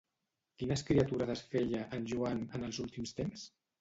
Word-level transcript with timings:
Quines 0.61 0.83
criaturades 0.87 1.43
feia, 1.51 1.83
en 1.99 2.09
Joan, 2.13 2.43
en 2.59 2.67
els 2.71 2.81
últims 2.87 3.15
temps? 3.21 3.45